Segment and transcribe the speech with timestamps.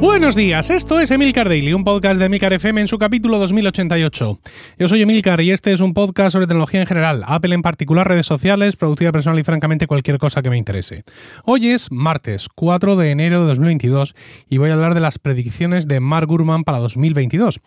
[0.00, 4.38] Buenos días, esto es Emilcar Daily, un podcast de Emilcar FM en su capítulo 2088.
[4.78, 8.06] Yo soy Emilcar y este es un podcast sobre tecnología en general, Apple en particular,
[8.06, 11.02] redes sociales, productividad personal y francamente cualquier cosa que me interese.
[11.44, 14.14] Hoy es martes 4 de enero de 2022
[14.48, 17.58] y voy a hablar de las predicciones de Mark Gurman para 2022.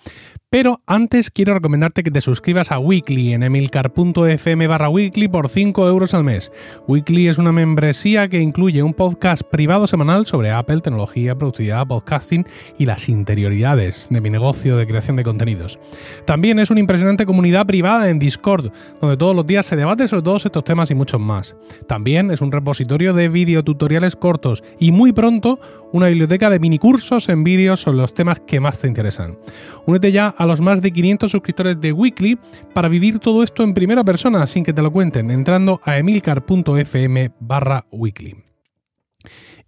[0.51, 5.87] Pero antes quiero recomendarte que te suscribas a Weekly en emilcar.fm barra weekly por 5
[5.87, 6.51] euros al mes.
[6.89, 12.45] Weekly es una membresía que incluye un podcast privado semanal sobre Apple, tecnología, productividad, podcasting
[12.77, 15.79] y las interioridades de mi negocio de creación de contenidos.
[16.25, 20.23] También es una impresionante comunidad privada en Discord, donde todos los días se debate sobre
[20.23, 21.55] todos estos temas y muchos más.
[21.87, 25.59] También es un repositorio de videotutoriales cortos y muy pronto
[25.93, 29.37] una biblioteca de minicursos en vídeos sobre los temas que más te interesan.
[29.85, 32.37] Únete ya a los más de 500 suscriptores de Weekly
[32.73, 37.31] para vivir todo esto en primera persona sin que te lo cuenten, entrando a emilcar.fm
[37.39, 38.35] barra weekly.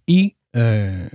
[0.06, 0.36] Y...
[0.56, 1.08] Eh,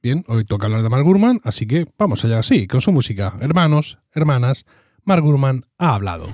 [0.00, 3.36] bien, hoy toca hablar de Mark Gurman, así que vamos allá, sí, con su música.
[3.40, 4.64] Hermanos, hermanas,
[5.02, 6.28] Mark Gurman ha hablado.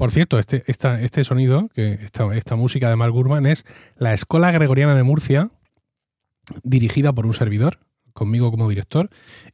[0.00, 3.66] Por cierto, este, este sonido, que esta, esta, música de Mark Gurman es
[3.98, 5.50] la Escuela Gregoriana de Murcia,
[6.62, 7.80] dirigida por un servidor,
[8.14, 9.10] conmigo como director,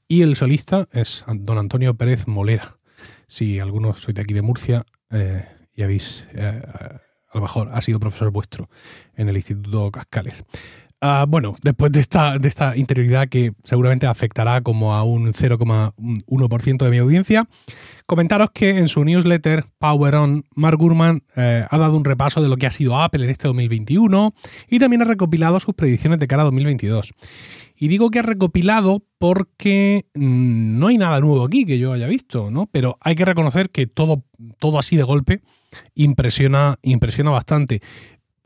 [0.07, 2.79] y el solista es don Antonio Pérez Molera.
[3.27, 5.45] Si algunos sois de aquí de Murcia eh,
[5.75, 6.63] y habéis, eh,
[7.35, 8.71] lo mejor ha sido profesor vuestro
[9.17, 10.45] en el Instituto Cascales.
[11.09, 16.99] Ah, bueno, después de esta, interioridad que seguramente afectará como a un 0,1% de mi
[16.99, 17.47] audiencia,
[18.07, 22.49] comentaros que en su newsletter Power On, Mark Gurman eh, ha dado un repaso de
[22.49, 24.35] lo que ha sido Apple en este 2021
[24.69, 27.15] y también ha recopilado sus predicciones de cara a 2022.
[27.77, 32.09] Y digo que ha recopilado porque mm, no hay nada nuevo aquí que yo haya
[32.09, 32.69] visto, ¿no?
[32.73, 34.25] Pero hay que reconocer que todo,
[34.59, 35.43] todo así de golpe
[35.95, 37.81] impresiona, impresiona bastante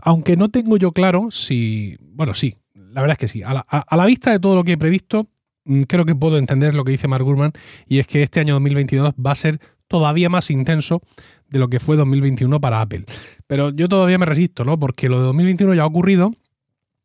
[0.02, 1.96] aunque no tengo yo claro si.
[2.00, 3.42] Bueno, sí, la verdad es que sí.
[3.42, 5.28] A la, vista de todo lo que he previsto,
[5.64, 7.52] mm, creo que puedo entender lo que dice Mark Gurman,
[7.86, 11.02] y es que este año 2022 va a ser todavía más intenso
[11.48, 13.04] de lo que fue 2021 para Apple.
[13.46, 14.78] Pero yo todavía me resisto, ¿no?
[14.78, 16.30] Porque lo de 2021 ya ha ocurrido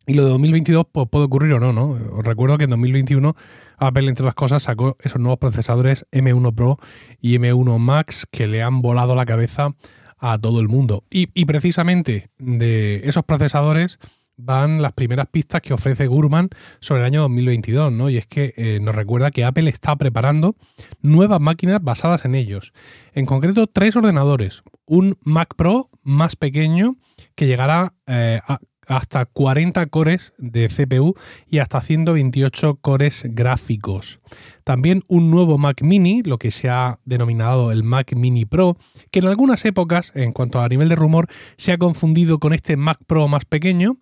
[0.08, 1.90] y lo de 2022 pues, puede ocurrir o no, ¿no?
[1.90, 3.36] Os recuerdo que en 2021
[3.78, 6.78] Apple, entre otras cosas, sacó esos nuevos procesadores M1 Pro
[7.20, 9.74] y M1 Max que le han volado la cabeza
[10.18, 11.04] a todo el mundo.
[11.10, 14.00] Y, precisamente de esos procesadores
[14.38, 16.50] van las primeras pistas que ofrece Gurman
[16.82, 18.10] sobre el año 2022, ¿no?
[18.10, 20.56] Y es que eh, nos recuerda que Apple está preparando
[21.02, 22.74] nuevas máquinas basadas en ellos.
[23.14, 24.64] En concreto, tres ordenadores.
[24.86, 26.98] Un Mac Pro más pequeño
[27.36, 31.16] que llegará eh, a, hasta 40 cores de CPU
[31.48, 34.20] y hasta 128 cores gráficos.
[34.64, 38.78] También un nuevo Mac Mini, lo que se ha denominado el Mac Mini Pro,
[39.12, 42.78] que en algunas épocas, en cuanto a nivel de rumor, se ha confundido con este
[42.78, 43.98] Mac Pro más pequeño.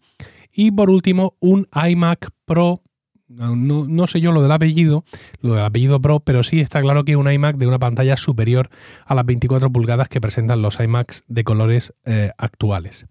[0.51, 2.83] Y por último, un iMac Pro
[3.27, 5.03] no, sé yo lo del apellido,
[5.41, 8.69] lo del apellido Pro, pero sí está claro que un iMac de una pantalla superior
[9.05, 13.05] a las 24 pulgadas que presentan los iMacs de colores eh, actuales.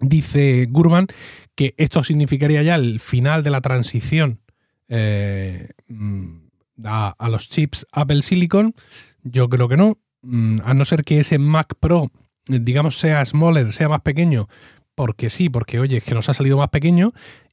[0.00, 1.06] Dice Gurman
[1.54, 4.40] que esto significaría ya el final de la transición
[4.88, 6.36] eh, mm,
[6.84, 8.74] a, los chips Apple Silicon.
[9.22, 9.98] Yo creo que no.
[10.22, 12.10] Mm, a no ser que ese Mac Pro,
[12.46, 14.48] digamos, sea smaller, sea más pequeño,
[14.94, 17.12] porque sí, porque oye, es que nos ha salido más pequeño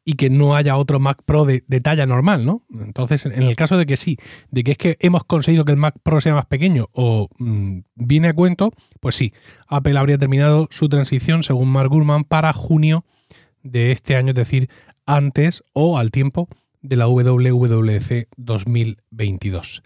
[0.09, 2.63] y que no haya otro Mac Pro de, talla normal, ¿no?
[2.71, 4.17] Entonces, en el caso de que sí,
[4.51, 7.79] de que es que hemos conseguido que el Mac Pro sea más pequeño o mm,
[7.95, 9.33] viene a cuento, pues sí,
[9.67, 13.03] Apple habría terminado su transición, según Mark Gurman, para junio
[13.63, 14.69] de este año, es decir,
[15.05, 16.47] antes o al tiempo
[16.81, 19.83] de la WWDC 2022.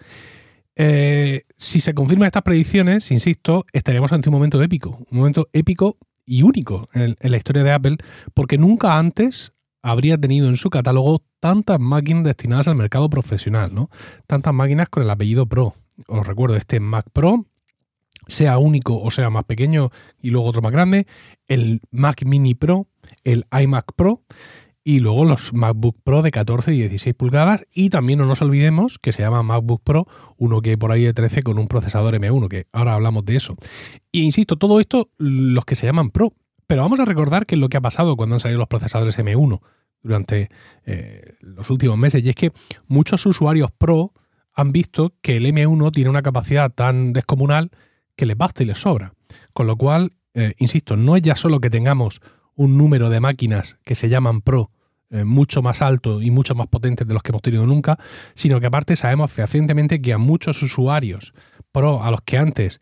[0.75, 5.97] Eh, si se confirman estas predicciones, insisto, estaríamos ante un momento épico, un momento épico
[6.27, 7.97] y único en, en la historia de Apple,
[8.35, 13.89] porque nunca antes habría tenido en su catálogo tantas máquinas destinadas al mercado profesional, ¿no?
[14.27, 15.73] Tantas máquinas con el apellido Pro.
[16.07, 17.45] Os recuerdo, este Mac Pro,
[18.27, 19.89] sea único o sea más pequeño
[20.21, 21.07] y luego otro más grande,
[21.47, 22.87] el Mac Mini Pro,
[23.23, 24.21] el iMac Pro
[24.83, 28.97] y luego los MacBook Pro de 14 y 16 pulgadas y también no nos olvidemos
[28.97, 30.07] que se llama MacBook Pro,
[30.37, 33.55] uno que por ahí de 13 con un procesador M1, que ahora hablamos de eso.
[34.11, 36.33] Y insisto, todo esto los que se llaman Pro,
[36.71, 39.19] pero vamos a recordar qué es lo que ha pasado cuando han salido los procesadores
[39.19, 39.59] M1
[40.01, 40.47] durante
[40.85, 42.23] eh, los últimos meses.
[42.23, 42.53] Y es que
[42.87, 44.13] muchos usuarios Pro
[44.53, 47.71] han visto que el M1 tiene una capacidad tan descomunal
[48.15, 49.11] que les basta y les sobra.
[49.51, 52.21] Con lo cual, eh, insisto, no es ya solo que tengamos
[52.55, 54.71] un número de máquinas que se llaman Pro
[55.09, 57.97] eh, mucho más alto y mucho más potentes de los que hemos tenido nunca,
[58.33, 61.33] sino que aparte sabemos fehacientemente que a muchos usuarios
[61.73, 62.79] Pro, a los que antes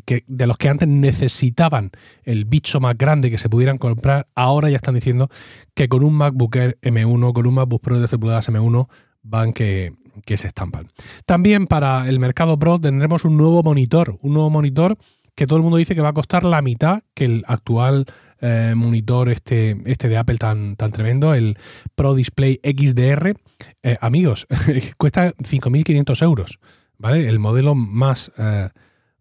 [0.00, 1.90] que, de los que antes necesitaban
[2.24, 5.28] el bicho más grande que se pudieran comprar, ahora ya están diciendo
[5.74, 8.88] que con un MacBook Air M1, con un MacBook Pro de 12 pulgadas M1,
[9.22, 9.92] van que,
[10.24, 10.88] que se estampan.
[11.26, 14.96] También para el mercado Pro tendremos un nuevo monitor, un nuevo monitor
[15.34, 18.06] que todo el mundo dice que va a costar la mitad que el actual
[18.40, 21.56] eh, monitor este, este de Apple tan, tan tremendo, el
[21.94, 23.36] Pro Display XDR.
[23.84, 24.46] Eh, amigos,
[24.96, 26.58] cuesta 5.500 euros,
[26.98, 27.28] ¿vale?
[27.28, 28.68] El modelo más, eh,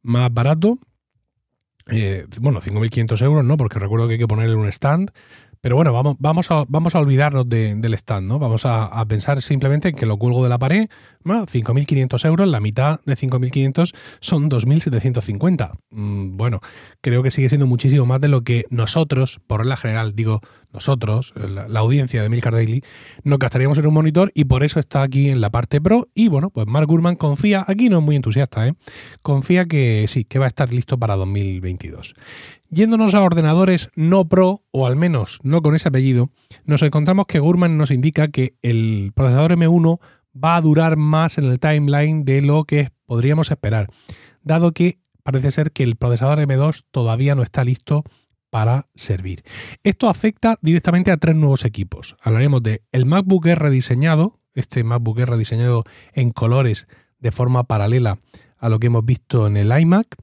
[0.01, 0.79] más barato.
[2.39, 3.57] bueno, 5.500 euros, ¿no?
[3.57, 5.11] Porque recuerdo que hay que ponerle un stand.
[5.61, 8.39] Pero bueno, vamos, vamos, a, vamos a olvidarnos del stand, ¿no?
[8.39, 10.89] Vamos a, pensar simplemente en que lo cuelgo de la pared,
[11.23, 15.71] 5.500 euros, la mitad de 5.500 son 2.750.
[15.91, 16.61] Mm, bueno,
[17.01, 20.41] creo que sigue siendo muchísimo más de lo que nosotros, por regla general, digo
[20.73, 22.83] nosotros, la, audiencia de Milcar Daily,
[23.23, 26.07] nos gastaríamos en un monitor y por eso está aquí en la parte pro.
[26.15, 28.73] Y bueno, pues Mark Gurman confía, aquí no es muy entusiasta, ¿eh?
[29.21, 32.15] confía que sí, que va a estar listo para 2022.
[32.73, 36.29] Yéndonos a ordenadores no Pro, o al menos no con ese apellido,
[36.63, 39.99] nos encontramos que Gurman nos indica que el procesador M1
[40.41, 43.89] va a durar más en el timeline de lo que podríamos esperar,
[44.41, 48.05] dado que parece ser que el procesador M2 todavía no está listo
[48.49, 49.43] para servir.
[49.83, 52.15] Esto afecta directamente a tres nuevos equipos.
[52.21, 55.83] Hablaremos de el MacBook Air rediseñado, este MacBook Air rediseñado
[56.13, 56.87] en colores
[57.19, 58.19] de forma paralela
[58.57, 60.15] a lo que hemos visto en el iMac,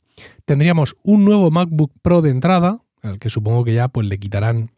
[0.49, 4.71] Tendríamos un nuevo MacBook Pro de entrada, al que supongo que ya pues, le quitarán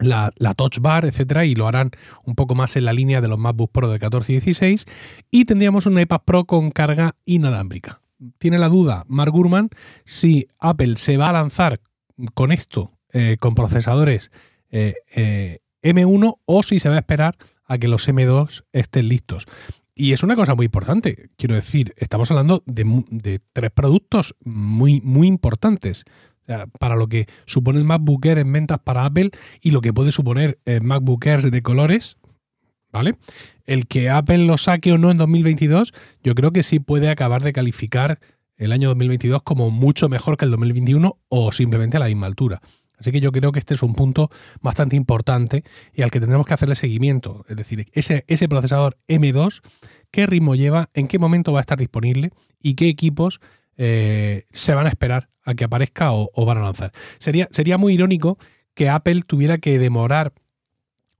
[0.00, 1.92] la, Touch Bar, etcétera, y lo harán
[2.24, 4.86] un poco más en la línea de los MacBook Pro de 14 y 16.
[5.30, 8.00] Y tendríamos un iPad Pro con carga inalámbrica.
[8.38, 9.70] Tiene la duda Mark Gurman
[10.04, 11.78] si Apple se va a lanzar
[12.34, 14.32] con esto, eh, con procesadores
[14.70, 17.36] eh, eh, M1, o si se va a esperar
[17.66, 19.46] a que los M2 estén listos.
[19.94, 21.30] Y es una cosa muy importante.
[21.36, 26.04] Quiero decir, estamos hablando de, tres productos muy, muy importantes.
[26.78, 29.30] para lo que supone el MacBook Air en ventas para Apple
[29.60, 32.16] y lo que puede suponer el MacBook Air de colores,
[32.90, 33.14] ¿vale?
[33.64, 35.92] El que Apple lo saque o no en 2022,
[36.22, 38.18] yo creo que sí puede acabar de calificar
[38.56, 42.60] el año 2022 como mucho mejor que el 2021 o simplemente a la misma altura.
[43.02, 46.46] Así que yo creo que este es un punto bastante importante y al que tendremos
[46.46, 47.44] que hacerle seguimiento.
[47.48, 49.60] Es decir, ese, ese procesador M2,
[50.12, 53.40] qué ritmo lleva, en qué momento va a estar disponible y qué equipos
[53.76, 56.92] eh, se van a esperar a que aparezca o, van a lanzar.
[57.18, 58.38] Sería, sería muy irónico
[58.74, 60.32] que Apple tuviera que demorar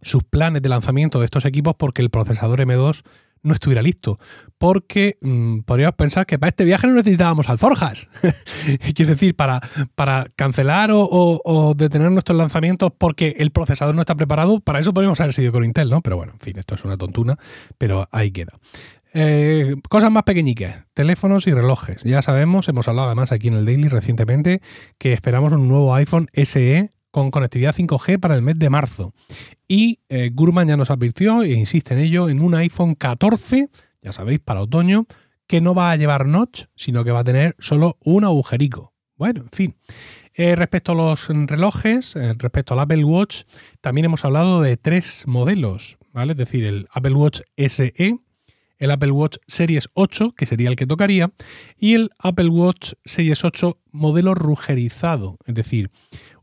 [0.02, 3.02] sus planes de lanzamiento de estos equipos porque el procesador M2
[3.42, 4.18] no estuviera listo.
[4.58, 8.08] Porque mm, podríamos pensar que para este viaje no necesitábamos alforjas.
[8.94, 9.60] Quiero decir, para,
[9.94, 15.20] para cancelar o, detener nuestros lanzamientos porque el procesador no está preparado, para eso podríamos
[15.20, 16.00] haber sido con Intel, ¿no?
[16.00, 17.36] Pero bueno, en fin, esto es una tontuna,
[17.78, 18.58] pero ahí queda.
[19.14, 22.02] Eh, cosas más pequeñiques, teléfonos y relojes.
[22.04, 24.62] Ya sabemos, hemos hablado además aquí en el Daily recientemente,
[24.98, 29.12] que esperamos un nuevo iPhone SE con conectividad 5G para el mes de marzo.
[29.74, 33.70] Y eh, Gurman ya nos advirtió, e insiste en ello, en un iPhone 14,
[34.02, 35.06] ya sabéis, para otoño,
[35.46, 38.92] que no va a llevar notch, sino que va a tener solo un agujerico.
[39.16, 39.76] Bueno, en fin.
[40.34, 43.44] Eh, respecto a los relojes, eh, respecto al Apple Watch,
[43.80, 46.32] también hemos hablado de tres modelos, ¿vale?
[46.32, 48.18] Es decir, el Apple Watch SE,
[48.76, 51.32] el Apple Watch Series 8, que sería el que tocaría,
[51.78, 55.90] y el Apple Watch Series 8 modelo rugerizado, es decir,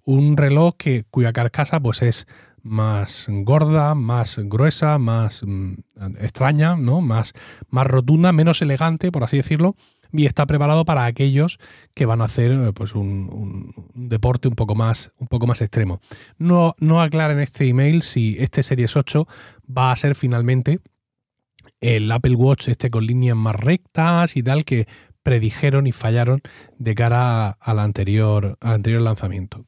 [0.04, 2.26] un reloj que, cuya carcasa pues es
[2.64, 5.74] más gorda, más gruesa, más mm,
[6.20, 7.02] extraña, ¿no?
[7.02, 7.34] Más,
[7.70, 9.76] más rotunda, menos elegante, por así decirlo,
[10.12, 11.60] y está preparado para aquellos
[11.94, 16.02] que van a hacer eh, pues, un, deporte un poco más, un poco más extremo.
[16.38, 19.28] No, no aclara en este email si este Series 8
[19.76, 20.80] va a ser finalmente
[21.82, 24.88] el Apple Watch este con líneas más rectas y tal que
[25.24, 26.42] predijeron y fallaron
[26.78, 29.66] de cara al anterior, al anterior lanzamiento.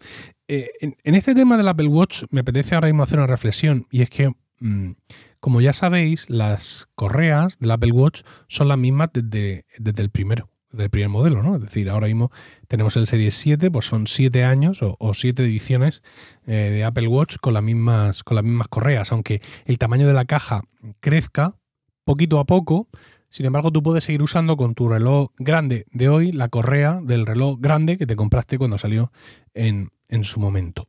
[0.53, 4.01] Eh, en, este tema del Apple Watch me apetece ahora mismo hacer una reflexión y
[4.01, 4.91] es que, mm,
[5.39, 10.49] como ya sabéis, las correas del Apple Watch son las mismas desde, desde el primero,
[10.69, 11.55] desde el primer modelo, ¿no?
[11.55, 12.31] Es decir, ahora mismo
[12.67, 16.03] tenemos el Series 7, pues son 7 años o, o 7 ediciones
[16.45, 20.13] eh, de Apple Watch con las, mismas, con las mismas correas, aunque el tamaño de
[20.13, 20.63] la caja
[20.99, 21.55] crezca
[22.03, 22.89] poquito a poco,
[23.31, 27.25] sin embargo, tú puedes seguir usando con tu reloj grande de hoy la correa del
[27.25, 29.13] reloj grande que te compraste cuando salió
[29.53, 29.89] en,
[30.23, 30.85] su momento.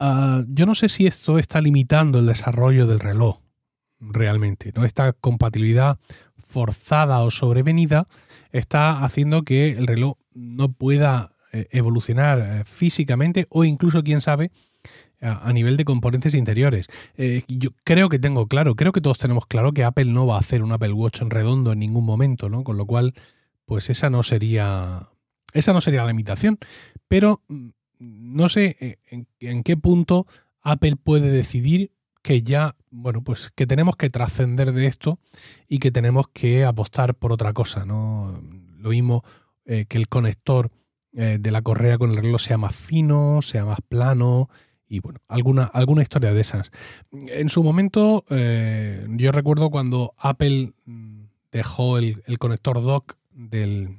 [0.00, 3.40] Ah, yo no sé si esto está limitando el desarrollo del reloj
[4.00, 4.72] realmente.
[4.74, 4.86] ¿no?
[4.86, 5.98] Esta compatibilidad
[6.38, 8.08] forzada o sobrevenida
[8.50, 14.50] está haciendo que el reloj no pueda eh, evolucionar eh, físicamente o incluso, quién sabe,
[15.20, 16.88] a, nivel de componentes interiores.
[17.16, 20.36] Eh, yo creo que tengo claro, creo que todos tenemos claro que Apple no va
[20.36, 22.64] a hacer un Apple Watch en redondo en ningún momento, ¿no?
[22.64, 23.14] Con lo cual,
[23.64, 25.08] pues esa no sería
[25.52, 26.58] esa no sería la limitación,
[27.08, 27.68] pero mm,
[27.98, 30.26] no sé eh, en, qué punto
[30.62, 31.92] Apple puede decidir
[32.22, 35.18] que ya, bueno, pues que tenemos que trascender de esto
[35.68, 38.42] y que tenemos que apostar por otra cosa, ¿no?
[38.78, 39.22] Lo mismo
[39.64, 40.70] eh, que el conector
[41.12, 44.48] de la correa con el reloj sea más fino, sea más plano
[44.88, 46.70] y bueno, alguna, alguna historia de esas.
[47.12, 53.98] En su momento, eh, yo recuerdo cuando Apple mm, dejó el, el conector dock del,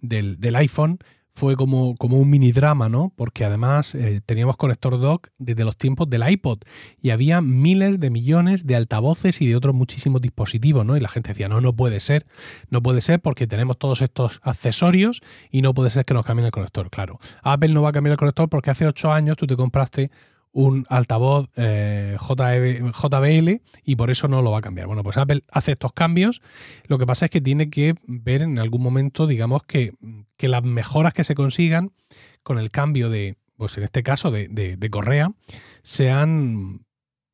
[0.00, 0.98] del, del iPhone,
[1.38, 3.12] fue como, como un mini drama, ¿no?
[3.14, 6.58] Porque además eh, teníamos conector dock desde los tiempos del iPod
[7.00, 10.96] y había miles de millones de altavoces y de otros muchísimos dispositivos, ¿no?
[10.96, 12.26] Y la gente decía, no, no puede ser,
[12.70, 16.46] no puede ser porque tenemos todos estos accesorios y no puede ser que nos cambien
[16.46, 17.20] el conector, claro.
[17.42, 20.10] Apple no va a cambiar el conector porque hace ocho años tú te compraste
[20.52, 24.86] un altavoz eh, JBL y por eso no lo va a cambiar.
[24.86, 26.40] Bueno, pues Apple hace estos cambios.
[26.86, 29.94] Lo que pasa es que tiene que ver en algún momento, digamos, que,
[30.38, 31.92] las mejoras que se consigan
[32.42, 35.32] con el cambio de, pues en este caso, de, correa,
[35.82, 36.84] sean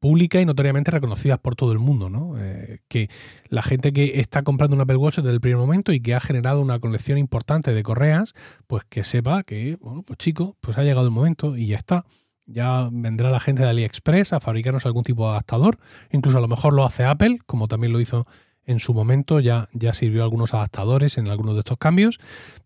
[0.00, 2.34] públicas y notoriamente reconocidas por todo el mundo, ¿no?
[2.38, 3.08] Eh, que
[3.48, 6.20] la gente que está comprando un Apple Watch desde el primer momento y que ha
[6.20, 8.34] generado una colección importante de correas,
[8.66, 12.04] pues que sepa que, bueno, pues chico, pues ha llegado el momento y ya está.
[12.46, 15.78] Ya vendrá la gente de AliExpress a fabricarnos algún tipo de adaptador.
[16.10, 18.26] Incluso a lo mejor lo hace Apple, como también lo hizo
[18.64, 19.40] en su momento.
[19.40, 22.18] Ya, ya sirvió algunos adaptadores en algunos de estos cambios.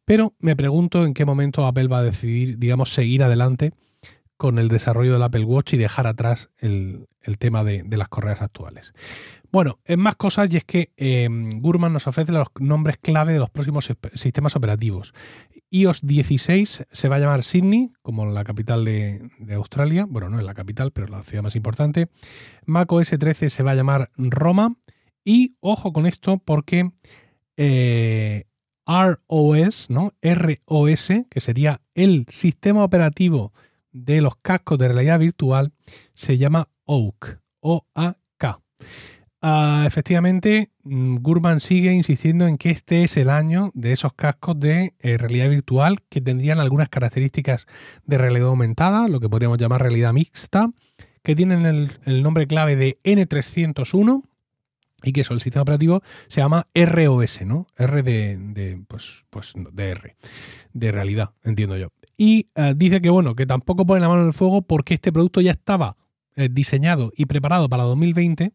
[0.04, 3.72] Pero me pregunto en qué momento Apple va a decidir, digamos, seguir adelante
[4.38, 7.06] con el desarrollo del Apple Watch y dejar atrás el,
[7.38, 8.94] tema de, las correas actuales.
[9.52, 13.38] Bueno, en más cosas, y es que em, Gurman nos ofrece los nombres clave de
[13.38, 15.12] los próximos sistemas operativos
[15.70, 20.06] iOS 16 se va a llamar Sydney, como la capital de, Australia.
[20.08, 22.08] Bueno, no es la capital, pero la ciudad más importante.
[22.66, 24.76] macOS 13 se va a llamar Roma.
[25.24, 26.90] Y ojo con esto porque
[27.56, 28.44] eh,
[28.86, 30.14] ROS, ¿no?
[30.22, 33.52] ROS, que sería el sistema operativo
[34.04, 35.72] de los cascos de realidad virtual,
[36.14, 37.40] se llama OAK.
[37.60, 38.60] O-A-K.
[39.40, 44.58] Ah, efectivamente, mm, Gurman sigue insistiendo en que este es el año de esos cascos
[44.58, 47.66] de eh, realidad virtual que tendrían algunas características
[48.04, 50.70] de realidad aumentada, lo que podríamos llamar realidad mixta,
[51.22, 54.22] que tienen el, nombre clave de N301
[55.04, 57.68] y que eso, el sistema operativo se llama ROS, ¿no?
[57.76, 60.16] R de, pues, pues de R,
[60.72, 61.92] de realidad, entiendo yo.
[62.18, 65.12] Y ah, dice que bueno, que tampoco pone la mano en el fuego porque este
[65.12, 65.96] producto ya estaba
[66.36, 68.52] eh, diseñado y preparado para 2020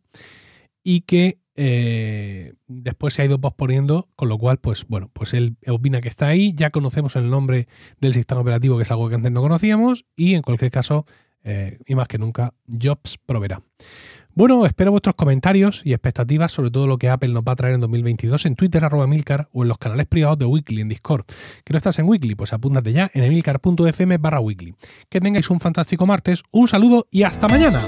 [0.83, 5.55] y que eh, después se ha ido posponiendo, con lo cual, pues bueno, pues él
[5.67, 7.67] opina que está ahí, ya conocemos el nombre
[7.99, 11.05] del sistema operativo, que es algo que antes no conocíamos, y en cualquier caso,
[11.43, 13.61] eh, y más que nunca, Jobs proveerá.
[14.35, 17.75] Bueno, espero vuestros comentarios y expectativas sobre todo lo que Apple nos va a traer
[17.75, 21.25] en 2022 en Twitter, arroba Milcar o en los canales privados de Weekly en Discord.
[21.63, 22.33] ¿Que no estás en Weekly?
[22.33, 24.73] Pues apúntate ya en emilcar.fm barra Weekly.
[25.07, 27.79] Que tengáis un fantástico martes, un saludo y hasta mañana.